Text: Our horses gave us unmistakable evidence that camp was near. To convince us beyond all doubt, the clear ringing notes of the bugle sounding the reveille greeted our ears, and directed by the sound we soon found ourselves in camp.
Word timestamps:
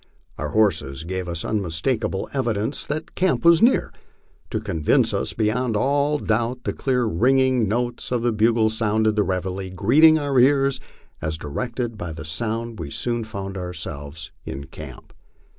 Our 0.39 0.49
horses 0.49 1.03
gave 1.03 1.27
us 1.27 1.45
unmistakable 1.45 2.27
evidence 2.33 2.87
that 2.87 3.13
camp 3.13 3.45
was 3.45 3.61
near. 3.61 3.93
To 4.49 4.59
convince 4.59 5.13
us 5.13 5.33
beyond 5.33 5.77
all 5.77 6.17
doubt, 6.17 6.63
the 6.63 6.73
clear 6.73 7.05
ringing 7.05 7.67
notes 7.67 8.11
of 8.11 8.23
the 8.23 8.31
bugle 8.31 8.69
sounding 8.69 9.13
the 9.13 9.21
reveille 9.21 9.69
greeted 9.75 10.17
our 10.17 10.39
ears, 10.39 10.79
and 11.21 11.31
directed 11.37 11.99
by 11.99 12.13
the 12.13 12.25
sound 12.25 12.79
we 12.79 12.89
soon 12.89 13.23
found 13.23 13.57
ourselves 13.57 14.31
in 14.43 14.63
camp. 14.63 15.13